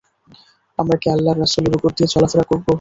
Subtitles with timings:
[0.79, 2.65] আমরা কি আল্লাহর রাসূলের উপর দিয়ে চলাফেরা করব?